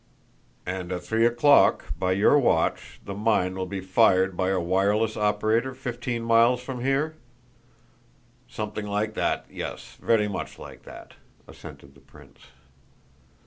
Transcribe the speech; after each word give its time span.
"And 0.65 0.91
at 0.91 1.03
three 1.03 1.27
o'clock, 1.27 1.93
by 1.99 2.13
your 2.13 2.39
watch, 2.39 2.99
the 3.05 3.13
mine 3.13 3.53
will 3.53 3.67
be 3.67 3.81
fired 3.81 4.35
by 4.35 4.49
a 4.49 4.59
wireless 4.59 5.15
operator 5.15 5.75
fifteen 5.75 6.23
miles 6.23 6.59
from 6.59 6.79
here?" 6.83 7.17
"Something 8.47 8.87
like 8.87 9.13
that; 9.13 9.45
yes, 9.47 9.99
very 10.01 10.27
much 10.27 10.57
like 10.57 10.81
that," 10.85 11.13
assented 11.47 11.93
the 11.93 12.01
prince. 12.01 12.39